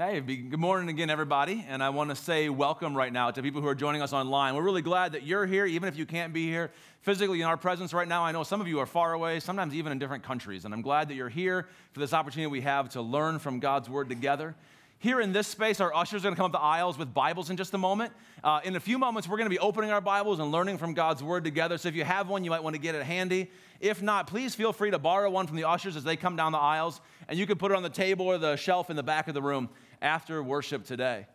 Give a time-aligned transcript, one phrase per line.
[0.00, 1.66] Hey, good morning again, everybody.
[1.68, 4.54] And I want to say welcome right now to people who are joining us online.
[4.54, 6.70] We're really glad that you're here, even if you can't be here
[7.00, 8.22] physically in our presence right now.
[8.22, 10.64] I know some of you are far away, sometimes even in different countries.
[10.64, 13.90] And I'm glad that you're here for this opportunity we have to learn from God's
[13.90, 14.54] Word together.
[15.00, 17.50] Here in this space, our ushers are going to come up the aisles with Bibles
[17.50, 18.12] in just a moment.
[18.44, 20.94] Uh, in a few moments, we're going to be opening our Bibles and learning from
[20.94, 21.76] God's Word together.
[21.76, 23.50] So if you have one, you might want to get it handy.
[23.80, 26.52] If not, please feel free to borrow one from the ushers as they come down
[26.52, 29.02] the aisles, and you can put it on the table or the shelf in the
[29.02, 29.68] back of the room
[30.02, 31.26] after worship today.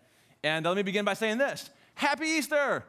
[0.43, 2.83] And uh, let me begin by saying this Happy Easter!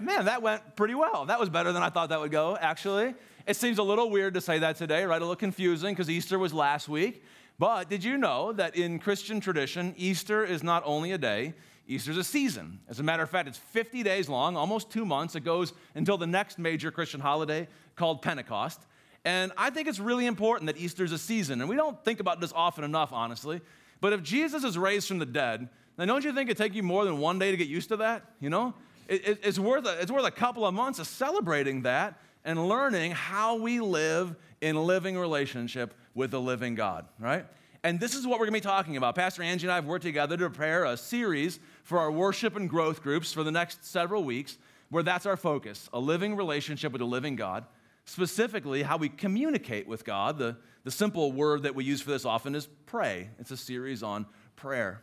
[0.00, 1.26] Man, that went pretty well.
[1.26, 3.14] That was better than I thought that would go, actually.
[3.46, 5.20] It seems a little weird to say that today, right?
[5.20, 7.22] A little confusing because Easter was last week.
[7.58, 11.54] But did you know that in Christian tradition, Easter is not only a day,
[11.86, 12.80] Easter's a season.
[12.88, 15.34] As a matter of fact, it's 50 days long, almost two months.
[15.34, 18.80] It goes until the next major Christian holiday called Pentecost.
[19.24, 21.60] And I think it's really important that Easter's a season.
[21.60, 23.60] And we don't think about this often enough, honestly.
[24.02, 26.82] But if Jesus is raised from the dead, then don't you think it'd take you
[26.82, 28.24] more than one day to get used to that?
[28.40, 28.74] You know?
[29.06, 32.68] It, it, it's, worth a, it's worth a couple of months of celebrating that and
[32.68, 37.46] learning how we live in living relationship with the living God, right?
[37.84, 39.14] And this is what we're going to be talking about.
[39.14, 42.68] Pastor Angie and I have worked together to prepare a series for our worship and
[42.68, 44.58] growth groups for the next several weeks,
[44.90, 47.64] where that's our focus a living relationship with the living God,
[48.04, 50.38] specifically how we communicate with God.
[50.38, 53.30] The, the simple word that we use for this often is pray.
[53.38, 55.02] It's a series on prayer.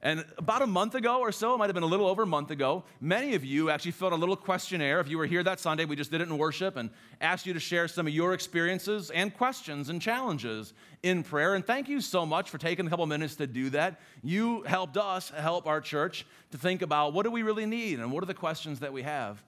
[0.00, 2.26] And about a month ago or so, it might have been a little over a
[2.26, 5.00] month ago, many of you actually filled a little questionnaire.
[5.00, 7.52] If you were here that Sunday, we just did it in worship and asked you
[7.52, 11.56] to share some of your experiences and questions and challenges in prayer.
[11.56, 14.00] And thank you so much for taking a couple minutes to do that.
[14.22, 18.12] You helped us help our church to think about what do we really need and
[18.12, 19.42] what are the questions that we have.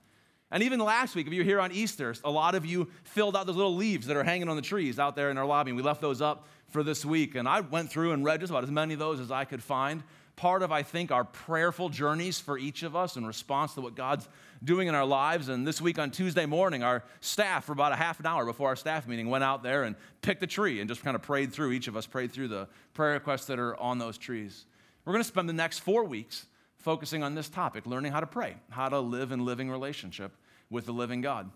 [0.51, 3.37] And even last week, if you were here on Easter, a lot of you filled
[3.37, 5.71] out those little leaves that are hanging on the trees out there in our lobby.
[5.71, 7.37] And we left those up for this week.
[7.37, 9.63] And I went through and read just about as many of those as I could
[9.63, 10.03] find
[10.41, 13.95] part of, I think, our prayerful journeys for each of us in response to what
[13.95, 14.27] God's
[14.65, 15.51] doing in our lives.
[15.51, 18.69] And this week on Tuesday morning, our staff, for about a half an hour before
[18.69, 21.53] our staff meeting, went out there and picked a tree and just kind of prayed
[21.53, 24.65] through, each of us prayed through the prayer requests that are on those trees.
[25.05, 26.47] We're going to spend the next four weeks
[26.79, 30.33] focusing on this topic, learning how to pray, how to live in living relationship
[30.71, 31.51] with the living God.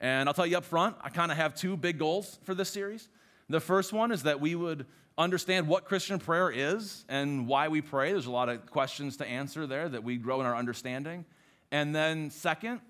[0.00, 2.68] And I'll tell you up front, I kind of have two big goals for this
[2.68, 3.08] series.
[3.48, 7.80] The first one is that we would understand what Christian prayer is and why we
[7.80, 8.12] pray.
[8.12, 11.24] There's a lot of questions to answer there that we grow in our understanding.
[11.70, 12.80] And then, second,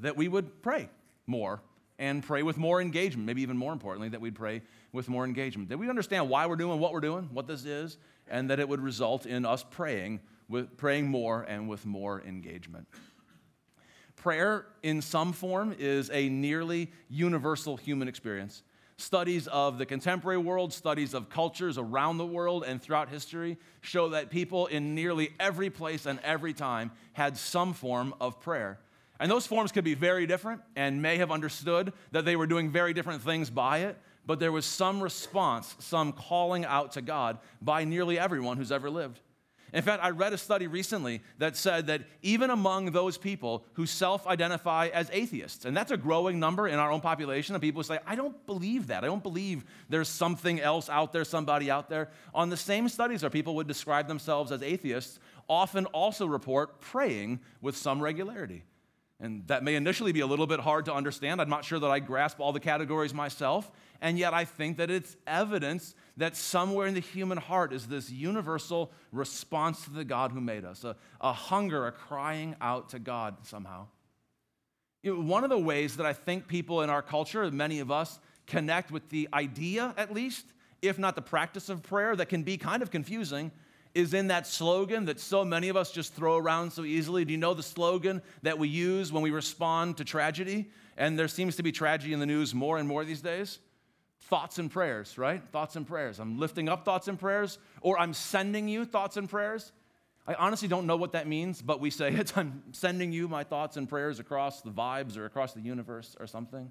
[0.00, 0.90] that we would pray
[1.26, 1.62] more
[1.98, 3.26] and pray with more engagement.
[3.26, 4.62] Maybe even more importantly, that we'd pray
[4.92, 5.70] with more engagement.
[5.70, 7.96] That we understand why we're doing what we're doing, what this is,
[8.28, 12.86] and that it would result in us praying, with, praying more and with more engagement.
[14.26, 18.64] Prayer, in some form, is a nearly universal human experience.
[18.96, 24.08] Studies of the contemporary world, studies of cultures around the world and throughout history show
[24.08, 28.80] that people in nearly every place and every time had some form of prayer.
[29.20, 32.68] And those forms could be very different and may have understood that they were doing
[32.68, 37.38] very different things by it, but there was some response, some calling out to God
[37.62, 39.20] by nearly everyone who's ever lived.
[39.76, 43.84] In fact, I read a study recently that said that even among those people who
[43.84, 47.80] self identify as atheists, and that's a growing number in our own population of people
[47.80, 49.04] who say, I don't believe that.
[49.04, 52.08] I don't believe there's something else out there, somebody out there.
[52.34, 57.40] On the same studies where people would describe themselves as atheists, often also report praying
[57.60, 58.62] with some regularity.
[59.18, 61.40] And that may initially be a little bit hard to understand.
[61.40, 63.70] I'm not sure that I grasp all the categories myself.
[64.02, 68.10] And yet I think that it's evidence that somewhere in the human heart is this
[68.10, 72.98] universal response to the God who made us, a, a hunger, a crying out to
[72.98, 73.86] God somehow.
[75.02, 77.90] You know, one of the ways that I think people in our culture, many of
[77.90, 80.44] us, connect with the idea, at least,
[80.82, 83.50] if not the practice of prayer, that can be kind of confusing,
[83.96, 87.24] is in that slogan that so many of us just throw around so easily.
[87.24, 90.70] Do you know the slogan that we use when we respond to tragedy?
[90.98, 93.58] And there seems to be tragedy in the news more and more these days.
[94.20, 95.42] Thoughts and prayers, right?
[95.50, 96.18] Thoughts and prayers.
[96.18, 99.72] I'm lifting up thoughts and prayers, or I'm sending you thoughts and prayers.
[100.26, 103.44] I honestly don't know what that means, but we say it's I'm sending you my
[103.44, 106.70] thoughts and prayers across the vibes or across the universe or something.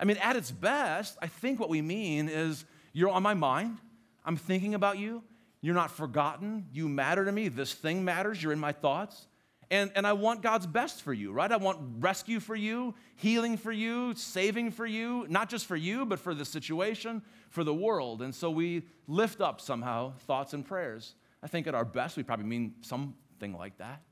[0.00, 2.64] I mean, at its best, I think what we mean is
[2.94, 3.76] you're on my mind.
[4.24, 5.22] I'm thinking about you.
[5.60, 6.66] You're not forgotten.
[6.72, 7.48] You matter to me.
[7.48, 8.42] This thing matters.
[8.42, 9.26] You're in my thoughts.
[9.70, 11.50] And, and I want God's best for you, right?
[11.50, 16.06] I want rescue for you, healing for you, saving for you, not just for you,
[16.06, 17.20] but for the situation,
[17.50, 18.22] for the world.
[18.22, 21.14] And so we lift up somehow thoughts and prayers.
[21.42, 24.02] I think at our best, we probably mean something like that.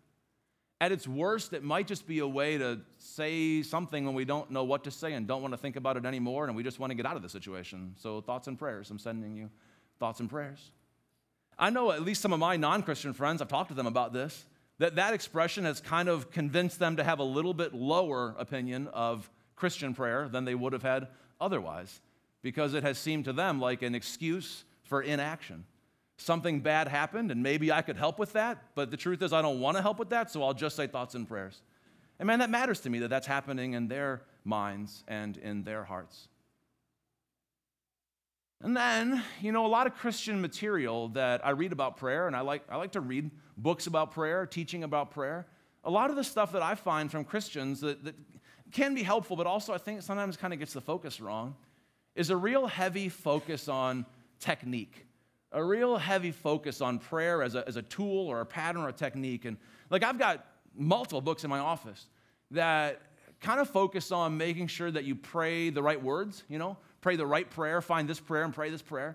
[0.80, 4.50] At its worst, it might just be a way to say something when we don't
[4.50, 6.80] know what to say and don't want to think about it anymore and we just
[6.80, 7.94] want to get out of the situation.
[7.96, 8.90] So, thoughts and prayers.
[8.90, 9.50] I'm sending you
[10.00, 10.72] thoughts and prayers.
[11.58, 14.12] I know at least some of my non Christian friends, I've talked to them about
[14.12, 14.44] this,
[14.78, 18.88] that that expression has kind of convinced them to have a little bit lower opinion
[18.88, 21.08] of Christian prayer than they would have had
[21.40, 22.00] otherwise,
[22.42, 25.64] because it has seemed to them like an excuse for inaction.
[26.16, 29.42] Something bad happened, and maybe I could help with that, but the truth is, I
[29.42, 31.60] don't want to help with that, so I'll just say thoughts and prayers.
[32.18, 35.84] And man, that matters to me that that's happening in their minds and in their
[35.84, 36.28] hearts.
[38.64, 42.34] And then, you know, a lot of Christian material that I read about prayer, and
[42.34, 45.46] I like, I like to read books about prayer, teaching about prayer.
[45.84, 48.14] A lot of the stuff that I find from Christians that, that
[48.72, 51.54] can be helpful, but also I think sometimes kind of gets the focus wrong,
[52.14, 54.06] is a real heavy focus on
[54.40, 55.04] technique,
[55.52, 58.88] a real heavy focus on prayer as a, as a tool or a pattern or
[58.88, 59.44] a technique.
[59.44, 59.58] And
[59.90, 60.42] like I've got
[60.74, 62.06] multiple books in my office
[62.50, 63.02] that
[63.42, 67.16] kind of focus on making sure that you pray the right words, you know, pray
[67.16, 69.14] the right prayer, find this prayer and pray this prayer,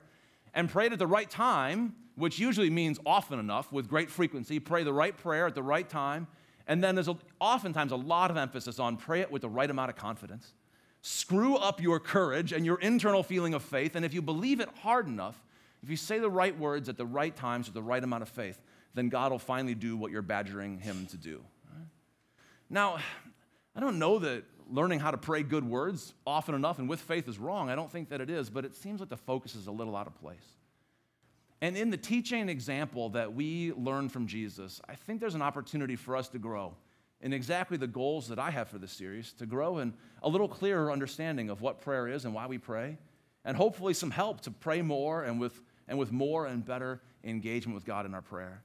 [0.54, 4.60] and pray it at the right time, which usually means often enough with great frequency.
[4.60, 6.28] Pray the right prayer at the right time.
[6.68, 9.68] And then there's a, oftentimes a lot of emphasis on pray it with the right
[9.68, 10.54] amount of confidence.
[11.02, 13.96] Screw up your courage and your internal feeling of faith.
[13.96, 15.44] And if you believe it hard enough,
[15.82, 18.30] if you say the right words at the right times with the right amount of
[18.30, 18.62] faith,
[18.94, 21.44] then God will finally do what you're badgering Him to do.
[22.70, 23.00] Now,
[23.76, 27.28] I don't know that learning how to pray good words often enough and with faith
[27.28, 27.70] is wrong.
[27.70, 29.96] I don't think that it is, but it seems like the focus is a little
[29.96, 30.56] out of place.
[31.62, 35.96] And in the teaching example that we learn from Jesus, I think there's an opportunity
[35.96, 36.76] for us to grow
[37.22, 39.94] in exactly the goals that I have for this series to grow in
[40.24, 42.98] a little clearer understanding of what prayer is and why we pray,
[43.44, 47.76] and hopefully some help to pray more and with, and with more and better engagement
[47.76, 48.62] with God in our prayer.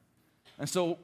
[0.58, 0.98] And so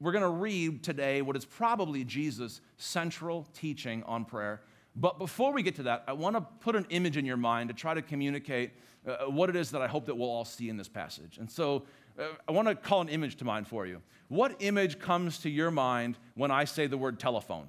[0.00, 4.62] we're going to read today what is probably Jesus' central teaching on prayer.
[4.94, 7.68] But before we get to that, I want to put an image in your mind
[7.68, 8.72] to try to communicate
[9.06, 11.38] uh, what it is that I hope that we'll all see in this passage.
[11.38, 11.84] And so
[12.18, 14.02] uh, I want to call an image to mind for you.
[14.28, 17.66] What image comes to your mind when I say the word telephone?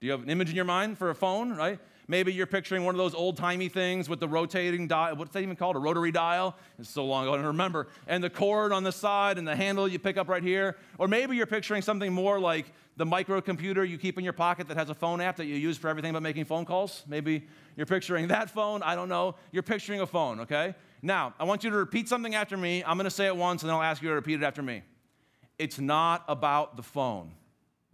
[0.00, 1.78] Do you have an image in your mind for a phone, right?
[2.12, 5.16] Maybe you're picturing one of those old timey things with the rotating dial.
[5.16, 5.76] What's that even called?
[5.76, 6.54] A rotary dial?
[6.78, 7.88] It's so long ago, I don't remember.
[8.06, 10.76] And the cord on the side and the handle you pick up right here.
[10.98, 12.66] Or maybe you're picturing something more like
[12.98, 15.78] the microcomputer you keep in your pocket that has a phone app that you use
[15.78, 17.02] for everything but making phone calls.
[17.08, 17.48] Maybe
[17.78, 18.82] you're picturing that phone.
[18.82, 19.36] I don't know.
[19.50, 20.74] You're picturing a phone, okay?
[21.00, 22.84] Now, I want you to repeat something after me.
[22.84, 24.60] I'm going to say it once and then I'll ask you to repeat it after
[24.60, 24.82] me.
[25.58, 27.30] It's not about the phone.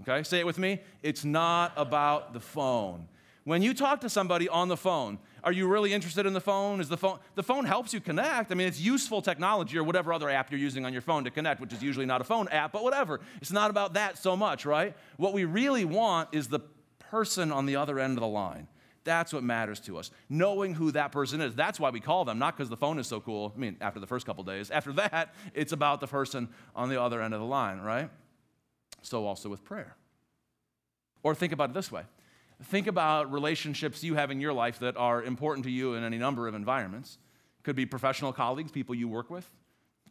[0.00, 0.24] Okay?
[0.24, 0.80] Say it with me.
[1.04, 3.06] It's not about the phone.
[3.48, 6.82] When you talk to somebody on the phone, are you really interested in the phone?
[6.82, 8.52] Is the phone the phone helps you connect?
[8.52, 11.30] I mean, it's useful technology or whatever other app you're using on your phone to
[11.30, 13.20] connect, which is usually not a phone app, but whatever.
[13.40, 14.94] It's not about that so much, right?
[15.16, 16.60] What we really want is the
[16.98, 18.68] person on the other end of the line.
[19.04, 20.10] That's what matters to us.
[20.28, 21.54] Knowing who that person is.
[21.54, 23.54] That's why we call them, not because the phone is so cool.
[23.56, 24.70] I mean, after the first couple days.
[24.70, 28.10] After that, it's about the person on the other end of the line, right?
[29.00, 29.96] So also with prayer.
[31.22, 32.02] Or think about it this way
[32.64, 36.18] think about relationships you have in your life that are important to you in any
[36.18, 37.18] number of environments.
[37.62, 39.48] Could be professional colleagues, people you work with,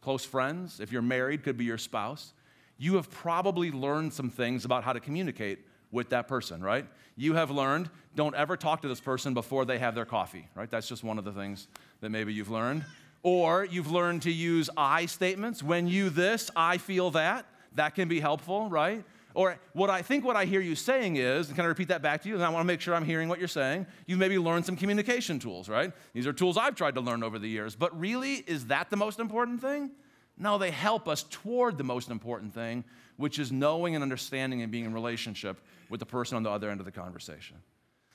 [0.00, 0.80] close friends.
[0.80, 2.32] If you're married, could be your spouse.
[2.78, 5.58] You have probably learned some things about how to communicate
[5.90, 6.86] with that person, right?
[7.16, 10.70] You have learned don't ever talk to this person before they have their coffee, right?
[10.70, 11.66] That's just one of the things
[12.00, 12.84] that maybe you've learned.
[13.22, 15.62] Or you've learned to use I statements.
[15.62, 17.46] When you this, I feel that.
[17.74, 19.04] That can be helpful, right?
[19.38, 22.02] Or what I think what I hear you saying is, and can I repeat that
[22.02, 22.34] back to you?
[22.34, 23.86] And I want to make sure I'm hearing what you're saying.
[24.04, 25.92] You've maybe learned some communication tools, right?
[26.12, 27.76] These are tools I've tried to learn over the years.
[27.76, 29.92] But really, is that the most important thing?
[30.36, 32.82] No, they help us toward the most important thing,
[33.16, 36.68] which is knowing and understanding and being in relationship with the person on the other
[36.68, 37.58] end of the conversation.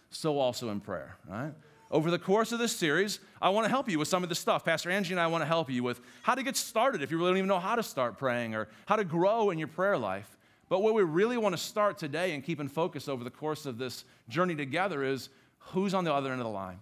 [0.09, 1.53] So also in prayer, right?
[1.89, 4.39] Over the course of this series, I want to help you with some of this
[4.39, 4.65] stuff.
[4.65, 7.17] Pastor Angie and I want to help you with how to get started if you
[7.17, 9.97] really don't even know how to start praying or how to grow in your prayer
[9.97, 10.37] life.
[10.73, 13.67] But what we really want to start today and keep in focus over the course
[13.67, 16.79] of this journey together is who's on the other end of the line?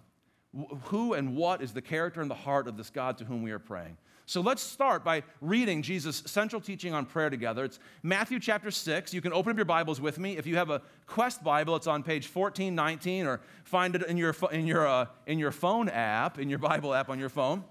[0.84, 3.50] Who and what is the character and the heart of this God to whom we
[3.50, 3.98] are praying?
[4.24, 7.66] So let's start by reading Jesus' central teaching on prayer together.
[7.66, 9.12] It's Matthew chapter 6.
[9.12, 10.38] You can open up your Bibles with me.
[10.38, 14.34] If you have a Quest Bible, it's on page 1419, or find it in your,
[14.52, 17.62] in your, uh, in your phone app, in your Bible app on your phone.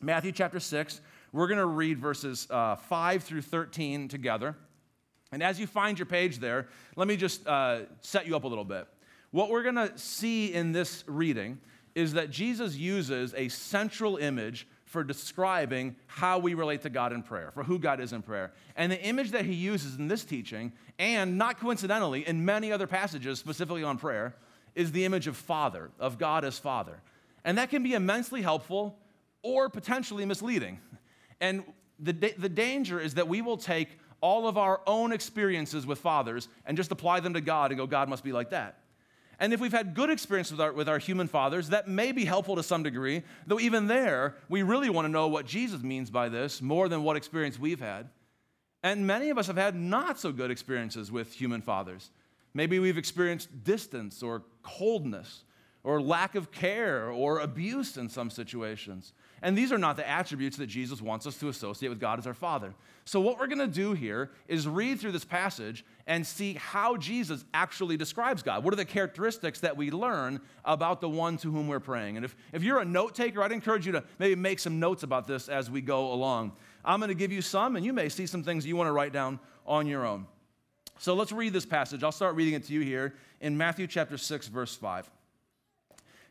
[0.00, 1.02] Matthew chapter 6.
[1.30, 4.56] We're going to read verses uh, 5 through 13 together.
[5.32, 8.48] And as you find your page there, let me just uh, set you up a
[8.48, 8.86] little bit.
[9.30, 11.58] What we're going to see in this reading
[11.94, 17.22] is that Jesus uses a central image for describing how we relate to God in
[17.22, 18.52] prayer, for who God is in prayer.
[18.76, 22.86] And the image that he uses in this teaching, and not coincidentally, in many other
[22.86, 24.34] passages specifically on prayer,
[24.74, 27.00] is the image of Father, of God as Father.
[27.42, 28.98] And that can be immensely helpful
[29.42, 30.78] or potentially misleading.
[31.40, 31.64] And
[31.98, 36.48] the, the danger is that we will take all of our own experiences with fathers
[36.64, 38.78] and just apply them to God and go, God must be like that.
[39.38, 42.24] And if we've had good experience with our, with our human fathers, that may be
[42.24, 46.10] helpful to some degree, though even there, we really want to know what Jesus means
[46.10, 48.08] by this more than what experience we've had.
[48.84, 52.10] And many of us have had not so good experiences with human fathers.
[52.54, 55.44] Maybe we've experienced distance or coldness
[55.84, 59.12] or lack of care or abuse in some situations.
[59.42, 62.28] And these are not the attributes that Jesus wants us to associate with God as
[62.28, 62.74] our Father.
[63.04, 66.96] So, what we're going to do here is read through this passage and see how
[66.96, 68.62] Jesus actually describes God.
[68.62, 72.16] What are the characteristics that we learn about the one to whom we're praying?
[72.16, 75.02] And if, if you're a note taker, I'd encourage you to maybe make some notes
[75.02, 76.52] about this as we go along.
[76.84, 78.92] I'm going to give you some, and you may see some things you want to
[78.92, 80.26] write down on your own.
[80.98, 82.04] So, let's read this passage.
[82.04, 85.10] I'll start reading it to you here in Matthew chapter 6, verse 5.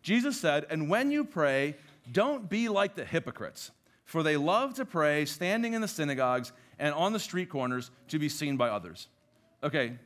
[0.02, 1.76] Jesus said, And when you pray,
[2.10, 3.72] don't be like the hypocrites,
[4.06, 8.20] for they love to pray standing in the synagogues and on the street corners to
[8.20, 9.08] be seen by others.
[9.64, 9.98] Okay,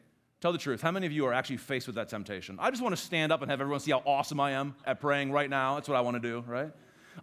[0.41, 0.81] tell the truth.
[0.81, 2.57] How many of you are actually faced with that temptation?
[2.59, 4.99] I just want to stand up and have everyone see how awesome I am at
[4.99, 5.75] praying right now.
[5.75, 6.71] That's what I want to do, right?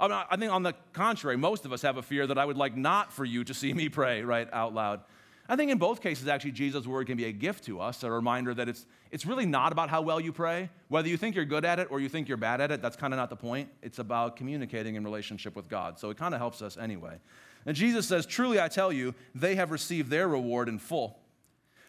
[0.01, 2.75] I think on the contrary, most of us have a fear that I would like
[2.75, 5.01] not for you to see me pray right out loud.
[5.49, 8.11] I think in both cases, actually, Jesus' word can be a gift to us, a
[8.11, 10.71] reminder that it's, it's really not about how well you pray.
[10.89, 12.97] Whether you think you're good at it or you think you're bad at it, that's
[12.97, 13.69] kind of not the point.
[13.83, 15.99] It's about communicating in relationship with God.
[15.99, 17.19] So it kind of helps us anyway.
[17.67, 21.19] And Jesus says, Truly I tell you, they have received their reward in full.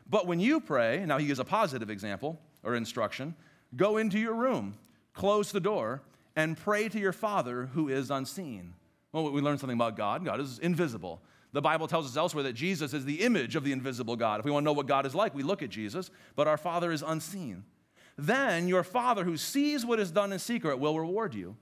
[0.10, 3.36] But when you pray, now he gives a positive example or instruction
[3.76, 4.76] go into your room,
[5.14, 6.02] close the door,
[6.36, 8.74] and pray to your Father who is unseen.
[9.12, 10.26] Well, we learn something about God.
[10.26, 11.22] God is invisible.
[11.54, 14.40] The Bible tells us elsewhere that Jesus is the image of the invisible God.
[14.40, 16.58] If we want to know what God is like, we look at Jesus, but our
[16.58, 17.64] Father is unseen.
[18.18, 21.56] Then your Father who sees what is done in secret will reward you.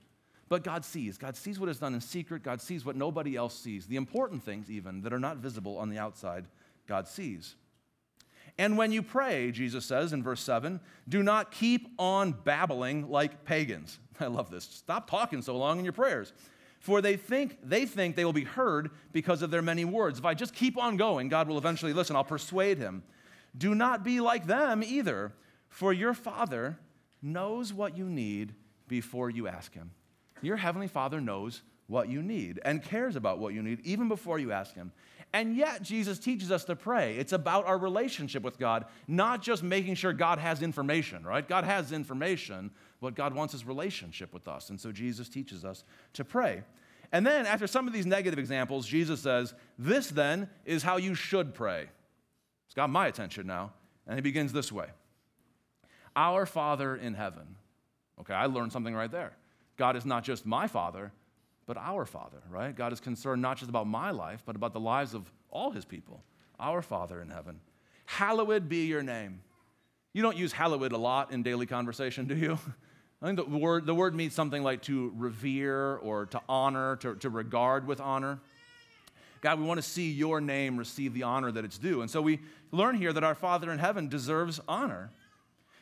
[0.48, 1.18] But God sees.
[1.18, 2.42] God sees what is done in secret.
[2.42, 3.86] God sees what nobody else sees.
[3.86, 6.46] The important things, even that are not visible on the outside,
[6.86, 7.54] God sees.
[8.58, 13.44] And when you pray, Jesus says in verse 7, do not keep on babbling like
[13.44, 13.98] pagans.
[14.20, 14.64] I love this.
[14.64, 16.32] Stop talking so long in your prayers
[16.82, 20.18] for they think they think they will be heard because of their many words.
[20.18, 22.16] If I just keep on going, God will eventually listen.
[22.16, 23.04] I'll persuade him.
[23.56, 25.32] Do not be like them either,
[25.68, 26.76] for your Father
[27.22, 28.56] knows what you need
[28.88, 29.92] before you ask him.
[30.42, 34.40] Your heavenly Father knows what you need and cares about what you need even before
[34.40, 34.90] you ask him.
[35.32, 37.16] And yet, Jesus teaches us to pray.
[37.16, 41.48] It's about our relationship with God, not just making sure God has information, right?
[41.48, 44.70] God has information, what God wants is relationship with us.
[44.70, 46.62] And so Jesus teaches us to pray.
[47.10, 51.14] And then, after some of these negative examples, Jesus says, This then is how you
[51.14, 51.88] should pray.
[52.66, 53.72] It's got my attention now.
[54.06, 54.86] And he begins this way
[56.16, 57.56] Our Father in heaven.
[58.20, 59.36] Okay, I learned something right there.
[59.76, 61.12] God is not just my Father,
[61.66, 62.74] but our Father, right?
[62.74, 65.84] God is concerned not just about my life, but about the lives of all his
[65.84, 66.22] people.
[66.60, 67.60] Our Father in heaven.
[68.06, 69.40] Hallowed be your name.
[70.12, 72.58] You don't use hallowed a lot in daily conversation, do you?
[73.22, 77.14] I think the word, the word means something like to revere or to honor, to,
[77.16, 78.40] to regard with honor.
[79.40, 82.00] God, we want to see your name receive the honor that it's due.
[82.00, 82.40] And so we
[82.72, 85.10] learn here that our Father in heaven deserves honor.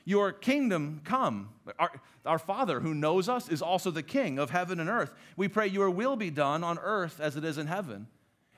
[0.04, 1.48] Your kingdom come.
[1.78, 1.90] Our,
[2.26, 5.12] our Father who knows us is also the King of heaven and earth.
[5.36, 8.06] We pray, Your will be done on earth as it is in heaven.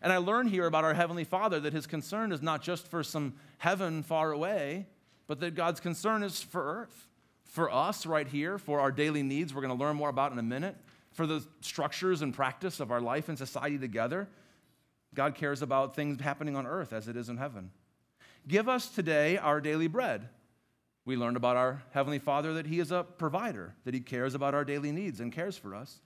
[0.01, 3.05] And I learn here about our Heavenly Father that His concern is not just for
[3.05, 4.87] some heaven far away,
[5.29, 7.07] but that God's concern is for earth
[7.53, 10.39] for us right here, for our daily needs, we're going to learn more about in
[10.39, 10.75] a minute,
[11.13, 14.27] for the structures and practice of our life and society together.
[15.15, 17.71] God cares about things happening on earth as it is in heaven.
[18.49, 20.31] Give us today our daily bread.
[21.05, 24.55] We learned about our Heavenly Father that He is a provider, that He cares about
[24.55, 26.01] our daily needs and cares for us.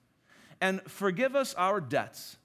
[0.61, 2.39] And forgive us our debts.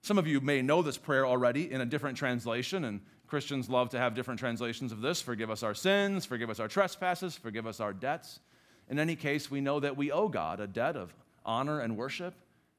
[0.00, 3.90] Some of you may know this prayer already in a different translation, and Christians love
[3.90, 7.66] to have different translations of this forgive us our sins, forgive us our trespasses, forgive
[7.66, 8.40] us our debts.
[8.88, 12.34] In any case, we know that we owe God a debt of honor and worship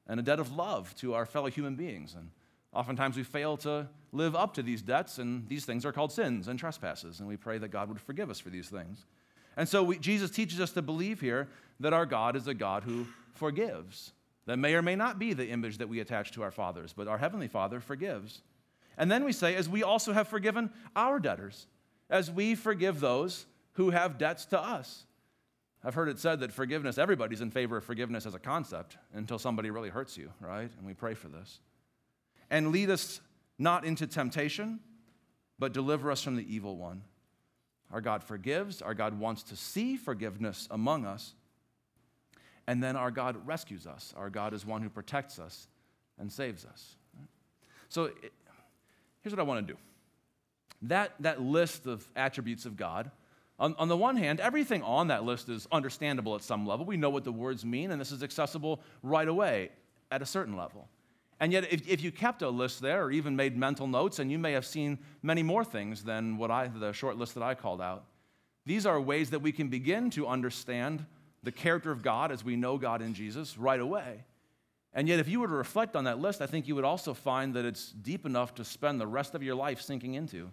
[0.08, 2.16] and a debt of love to our fellow human beings.
[2.18, 2.32] And
[2.74, 6.48] oftentimes we fail to live up to these debts, and these things are called sins
[6.48, 7.20] and trespasses.
[7.20, 9.06] And we pray that God would forgive us for these things.
[9.56, 11.48] And so we, Jesus teaches us to believe here
[11.80, 14.14] that our God is a God who forgives.
[14.48, 17.08] That may or may not be the image that we attach to our fathers, but
[17.08, 18.42] our Heavenly Father forgives.
[19.00, 21.66] And then we say, as we also have forgiven our debtors,
[22.10, 25.06] as we forgive those who have debts to us.
[25.84, 29.40] I've heard it said that forgiveness, everybody's in favor of forgiveness as a concept until
[29.40, 30.70] somebody really hurts you, right?
[30.78, 31.62] And we pray for this.
[32.50, 33.22] And lead us
[33.58, 34.82] not into temptation,
[35.58, 37.04] but deliver us from the evil one.
[37.92, 41.34] Our God forgives, our God wants to see forgiveness among us.
[42.68, 44.14] And then our God rescues us.
[44.18, 45.68] Our God is one who protects us
[46.20, 46.98] and saves us.
[47.88, 48.12] So
[49.30, 49.80] here's what I want to do.
[50.84, 53.12] That, that list of attributes of God,
[53.60, 56.86] on, on the one hand, everything on that list is understandable at some level.
[56.86, 59.70] We know what the words mean, and this is accessible right away
[60.10, 60.88] at a certain level.
[61.40, 64.32] And yet, if, if you kept a list there or even made mental notes, and
[64.32, 67.54] you may have seen many more things than what I, the short list that I
[67.54, 68.06] called out,
[68.66, 71.06] these are ways that we can begin to understand
[71.44, 74.24] the character of God as we know God in Jesus right away.
[74.94, 77.14] And yet, if you were to reflect on that list, I think you would also
[77.14, 80.52] find that it's deep enough to spend the rest of your life sinking into,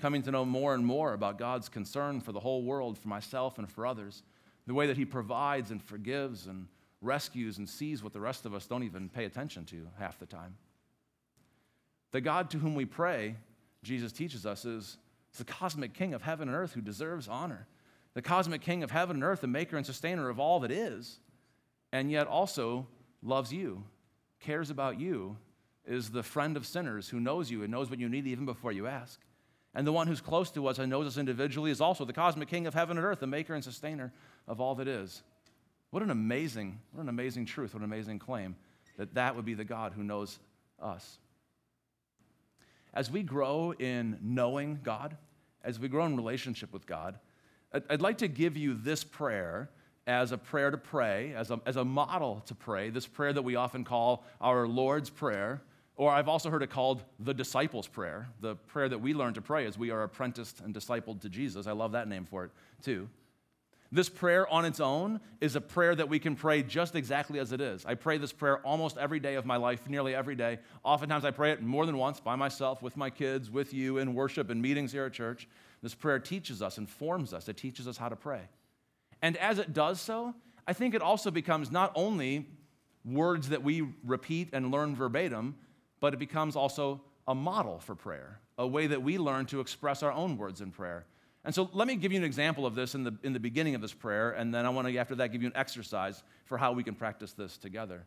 [0.00, 3.58] coming to know more and more about God's concern for the whole world, for myself
[3.58, 4.22] and for others,
[4.66, 6.66] the way that He provides and forgives and
[7.02, 10.26] rescues and sees what the rest of us don't even pay attention to half the
[10.26, 10.56] time.
[12.12, 13.36] The God to whom we pray,
[13.82, 14.96] Jesus teaches us, is
[15.36, 17.66] the cosmic king of heaven and earth who deserves honor.
[18.14, 21.18] The cosmic king of heaven and earth, the maker and sustainer of all that is,
[21.92, 22.86] and yet also
[23.24, 23.82] loves you,
[24.40, 25.36] cares about you,
[25.86, 28.72] is the friend of sinners who knows you and knows what you need even before
[28.72, 29.20] you ask.
[29.74, 32.48] And the one who's close to us and knows us individually is also the cosmic
[32.48, 34.12] king of heaven and earth, the maker and sustainer
[34.46, 35.22] of all that is.
[35.90, 38.56] What an amazing, what an amazing truth, what an amazing claim
[38.96, 40.38] that that would be the God who knows
[40.80, 41.18] us.
[42.92, 45.16] As we grow in knowing God,
[45.64, 47.18] as we grow in relationship with God,
[47.90, 49.70] I'd like to give you this prayer
[50.06, 53.42] as a prayer to pray, as a, as a model to pray, this prayer that
[53.42, 55.62] we often call our Lord's Prayer,
[55.96, 59.40] or I've also heard it called the disciples' prayer, the prayer that we learn to
[59.40, 61.66] pray as we are apprenticed and discipled to Jesus.
[61.66, 62.50] I love that name for it
[62.82, 63.08] too.
[63.92, 67.52] This prayer on its own is a prayer that we can pray just exactly as
[67.52, 67.86] it is.
[67.86, 70.58] I pray this prayer almost every day of my life, nearly every day.
[70.82, 74.14] Oftentimes I pray it more than once by myself, with my kids, with you, in
[74.14, 75.46] worship and meetings here at church.
[75.80, 78.40] This prayer teaches us, informs us, it teaches us how to pray.
[79.24, 80.34] And as it does so,
[80.68, 82.46] I think it also becomes not only
[83.06, 85.54] words that we repeat and learn verbatim,
[85.98, 90.02] but it becomes also a model for prayer, a way that we learn to express
[90.02, 91.06] our own words in prayer.
[91.42, 93.74] And so let me give you an example of this in the, in the beginning
[93.74, 96.58] of this prayer, and then I want to, after that, give you an exercise for
[96.58, 98.04] how we can practice this together.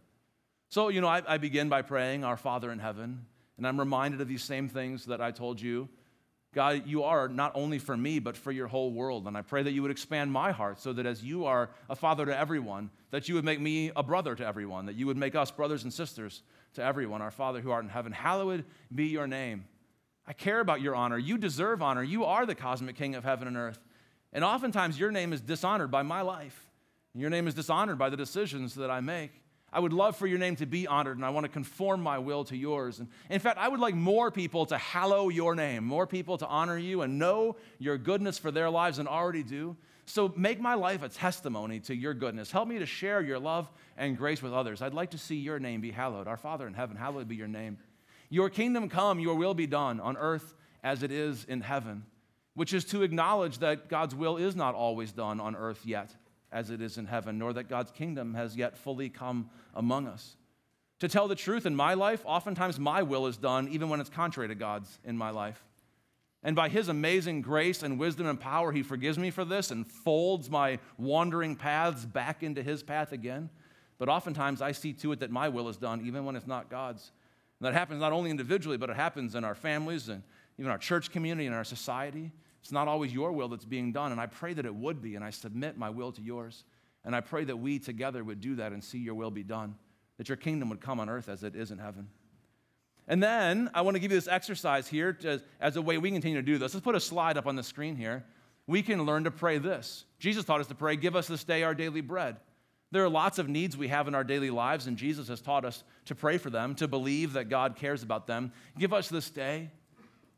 [0.70, 3.26] So, you know, I, I begin by praying, Our Father in heaven,
[3.58, 5.90] and I'm reminded of these same things that I told you.
[6.54, 9.28] God, you are not only for me, but for your whole world.
[9.28, 11.96] And I pray that you would expand my heart so that as you are a
[11.96, 15.18] father to everyone, that you would make me a brother to everyone, that you would
[15.18, 17.22] make us brothers and sisters to everyone.
[17.22, 19.66] Our Father who art in heaven, hallowed be your name.
[20.26, 21.18] I care about your honor.
[21.18, 22.04] You deserve honor.
[22.04, 23.80] You are the cosmic king of heaven and earth.
[24.34, 26.68] And oftentimes your name is dishonored by my life.
[27.14, 29.32] And your name is dishonored by the decisions that I make.
[29.72, 32.20] I would love for your name to be honored, and I want to conform my
[32.20, 33.00] will to yours.
[33.00, 36.48] And in fact, I would like more people to hallow your name, more people to
[36.48, 39.76] honor you and know your goodness for their lives and already do.
[40.06, 42.50] So make my life a testimony to your goodness.
[42.50, 44.82] Help me to share your love and grace with others.
[44.82, 46.30] I'd like to see your name be hallowed.
[46.30, 47.78] Our Father in heaven, hallowed be your name.
[48.30, 52.06] Your kingdom come, your will be done on earth as it is in heaven,
[52.54, 56.16] which is to acknowledge that God's will is not always done on earth yet
[56.52, 60.36] as it is in heaven, nor that God's kingdom has yet fully come among us.
[61.00, 64.10] To tell the truth, in my life, oftentimes my will is done even when it's
[64.10, 65.64] contrary to God's in my life.
[66.44, 69.86] And by His amazing grace and wisdom and power, He forgives me for this and
[69.86, 73.50] folds my wandering paths back into His path again.
[74.00, 76.70] But oftentimes I see to it that my will is done even when it's not
[76.70, 77.12] God's.
[77.60, 80.24] And that happens not only individually, but it happens in our families and
[80.60, 82.32] even our church community and our society.
[82.68, 85.16] It's not always your will that's being done, and I pray that it would be,
[85.16, 86.66] and I submit my will to yours.
[87.06, 89.76] And I pray that we together would do that and see your will be done,
[90.18, 92.10] that your kingdom would come on earth as it is in heaven.
[93.08, 95.18] And then I want to give you this exercise here
[95.62, 96.74] as a way we continue to do this.
[96.74, 98.26] Let's put a slide up on the screen here.
[98.68, 100.04] We can learn to pray this.
[100.20, 102.36] Jesus taught us to pray, Give us this day our daily bread.
[102.92, 105.64] There are lots of needs we have in our daily lives, and Jesus has taught
[105.64, 108.52] us to pray for them, to believe that God cares about them.
[108.78, 109.72] Give us this day.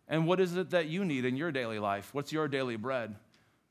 [0.10, 2.10] And what is it that you need in your daily life?
[2.14, 3.16] What's your daily bread?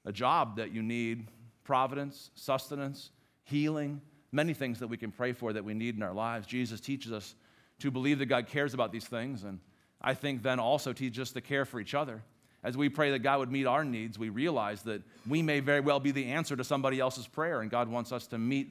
[0.04, 1.26] A job that you need,
[1.64, 3.10] providence, sustenance,
[3.42, 6.46] healing, many things that we can pray for that we need in our lives.
[6.46, 7.34] Jesus teaches us
[7.80, 9.58] to believe that God cares about these things, and
[10.00, 12.22] I think then also teaches us to care for each other.
[12.62, 15.80] As we pray that God would meet our needs, we realize that we may very
[15.80, 18.68] well be the answer to somebody else's prayer, and God wants us to meet,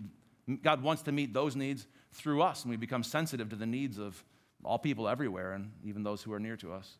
[0.61, 3.97] God wants to meet those needs through us, and we become sensitive to the needs
[3.97, 4.23] of
[4.63, 6.97] all people everywhere, and even those who are near to us.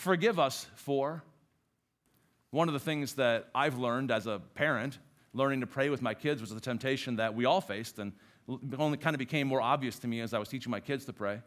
[0.00, 1.22] Forgive us for
[2.52, 4.98] one of the things that I've learned as a parent,
[5.34, 8.12] learning to pray with my kids, was the temptation that we all faced, and
[8.78, 11.12] only kind of became more obvious to me as I was teaching my kids to
[11.12, 11.42] pray,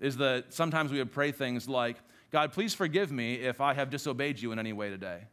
[0.00, 1.98] is that sometimes we would pray things like,
[2.30, 5.24] God, please forgive me if I have disobeyed you in any way today.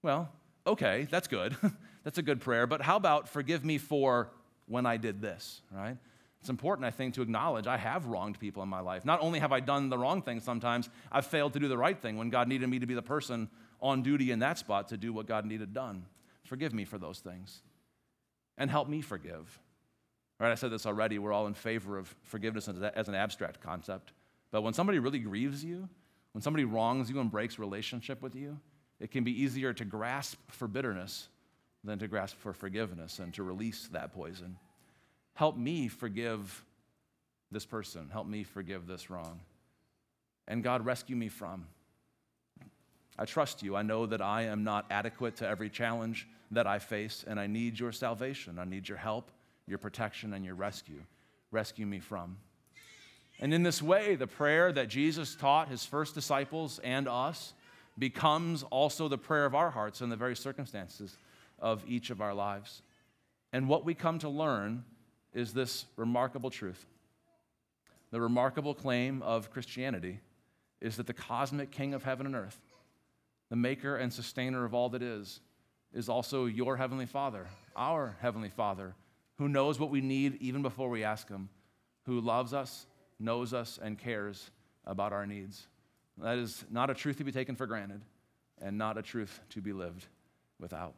[0.00, 0.30] Well,
[0.68, 1.56] okay, that's good.
[2.04, 2.68] that's a good prayer.
[2.68, 4.30] But how about forgive me for
[4.66, 5.96] when I did this, right?
[6.40, 9.04] It's important, I think, to acknowledge I have wronged people in my life.
[9.04, 12.00] Not only have I done the wrong thing sometimes, I've failed to do the right
[12.00, 13.48] thing when God needed me to be the person
[13.80, 16.04] on duty in that spot to do what God needed done.
[16.44, 17.62] Forgive me for those things
[18.56, 19.60] and help me forgive.
[20.40, 21.18] Right, I said this already.
[21.18, 24.12] We're all in favor of forgiveness as an abstract concept.
[24.52, 25.88] But when somebody really grieves you,
[26.32, 28.58] when somebody wrongs you and breaks relationship with you,
[29.00, 31.28] it can be easier to grasp for bitterness
[31.82, 34.56] than to grasp for forgiveness and to release that poison.
[35.38, 36.64] Help me forgive
[37.52, 38.08] this person.
[38.12, 39.38] Help me forgive this wrong.
[40.48, 41.68] And God, rescue me from.
[43.16, 43.76] I trust you.
[43.76, 47.46] I know that I am not adequate to every challenge that I face, and I
[47.46, 48.58] need your salvation.
[48.58, 49.30] I need your help,
[49.68, 51.04] your protection, and your rescue.
[51.52, 52.38] Rescue me from.
[53.38, 57.54] And in this way, the prayer that Jesus taught his first disciples and us
[57.96, 61.16] becomes also the prayer of our hearts in the very circumstances
[61.60, 62.82] of each of our lives.
[63.52, 64.82] And what we come to learn
[65.38, 66.84] is this remarkable truth.
[68.10, 70.18] The remarkable claim of Christianity
[70.80, 72.58] is that the cosmic king of heaven and earth,
[73.48, 75.40] the maker and sustainer of all that is,
[75.94, 77.46] is also your heavenly Father,
[77.76, 78.96] our heavenly Father,
[79.36, 81.48] who knows what we need even before we ask him,
[82.04, 82.86] who loves us,
[83.20, 84.50] knows us, and cares
[84.86, 85.68] about our needs.
[86.20, 88.00] That is not a truth to be taken for granted
[88.60, 90.04] and not a truth to be lived
[90.58, 90.94] without.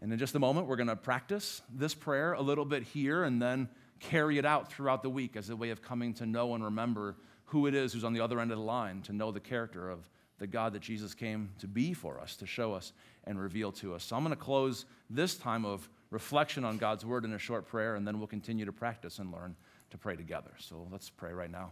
[0.00, 3.24] And in just a moment, we're going to practice this prayer a little bit here
[3.24, 6.54] and then carry it out throughout the week as a way of coming to know
[6.54, 9.30] and remember who it is who's on the other end of the line, to know
[9.30, 12.92] the character of the God that Jesus came to be for us, to show us
[13.24, 14.04] and reveal to us.
[14.04, 17.66] So I'm going to close this time of reflection on God's word in a short
[17.66, 19.56] prayer, and then we'll continue to practice and learn
[19.90, 20.50] to pray together.
[20.58, 21.70] So let's pray right now.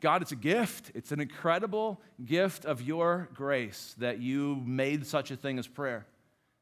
[0.00, 0.92] God, it's a gift.
[0.94, 6.06] It's an incredible gift of your grace that you made such a thing as prayer,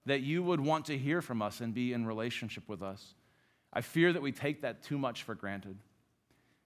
[0.07, 3.15] that you would want to hear from us and be in relationship with us.
[3.73, 5.77] I fear that we take that too much for granted.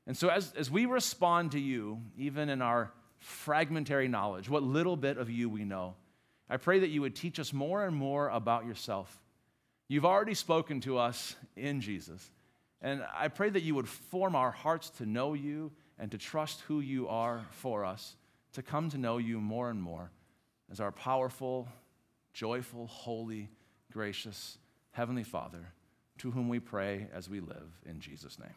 [0.06, 4.96] And so, as, as we respond to you, even in our fragmentary knowledge, what little
[4.96, 5.94] bit of you we know,
[6.48, 9.20] I pray that you would teach us more and more about yourself.
[9.88, 12.30] You've already spoken to us in Jesus.
[12.82, 16.62] And I pray that you would form our hearts to know you and to trust
[16.62, 18.16] who you are for us,
[18.54, 20.10] to come to know you more and more
[20.72, 21.68] as our powerful,
[22.32, 23.50] joyful, holy,
[23.92, 24.58] gracious
[24.92, 25.72] Heavenly Father,
[26.18, 28.48] to whom we pray as we live in Jesus' name.